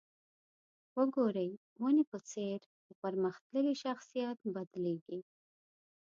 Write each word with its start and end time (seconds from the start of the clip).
د 0.93 0.97
ګورې 1.15 1.49
ونې 1.81 2.03
په 2.11 2.17
څېر 2.29 2.59
په 2.85 2.91
پرمختللي 3.01 3.73
شخصیت 3.83 4.37
بدلېږي. 4.53 5.19